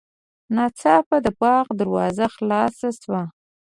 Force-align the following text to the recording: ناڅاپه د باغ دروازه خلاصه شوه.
ناڅاپه 0.55 1.17
د 1.25 1.27
باغ 1.39 1.65
دروازه 1.79 2.25
خلاصه 2.35 2.89
شوه. 3.01 3.21